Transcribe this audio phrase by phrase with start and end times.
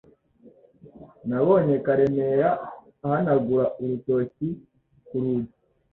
[1.27, 2.49] Nabonye Karemera
[3.05, 4.49] ahanagura urutoki
[5.07, 5.53] ku rugi